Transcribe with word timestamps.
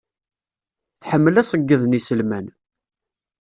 Tḥemmel 1.01 1.35
aṣeyyed 1.41 1.81
n 1.85 1.97
iselman. 1.99 2.47